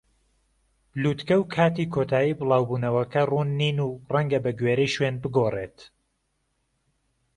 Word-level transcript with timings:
لووتکە 1.01 1.35
و 1.39 1.43
کاتی 1.55 1.85
کۆتایی 1.93 2.37
بڵاو 2.39 2.67
بوونەوەکە 2.69 3.21
ڕوون 3.29 3.49
نین 3.59 3.77
و 3.87 3.89
ڕەنگە 4.13 4.39
بەگوێرەی 4.45 4.93
شوێن 4.95 5.15
بگۆڕێت. 5.23 5.77